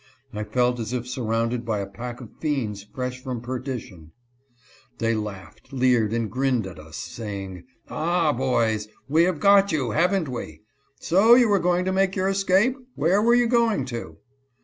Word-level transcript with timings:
I 0.33 0.43
felt 0.43 0.79
as 0.79 0.93
if 0.93 1.05
surrounded 1.05 1.63
by 1.63 1.77
a 1.77 1.85
pack 1.85 2.21
of 2.21 2.31
fiends 2.39 2.81
fresh 2.91 3.23
from 3.23 3.39
perdition. 3.39 4.13
They 4.97 5.13
laughed, 5.13 5.71
leered, 5.71 6.11
and 6.11 6.27
grinned 6.27 6.65
at 6.65 6.79
us, 6.79 6.97
saying," 6.97 7.65
Ah, 7.87 8.33
boys, 8.33 8.87
we 9.07 9.25
have 9.25 9.39
got 9.39 9.71
you, 9.71 9.91
haven't 9.91 10.27
we? 10.27 10.61
So 10.99 11.35
you 11.35 11.47
were 11.49 11.59
going 11.59 11.85
to 11.85 11.91
make 11.93 12.15
your 12.15 12.29
escape? 12.29 12.73
Where 12.95 13.21
were 13.21 13.35
you 13.35 13.45
going 13.45 13.85
to 13.93 14.17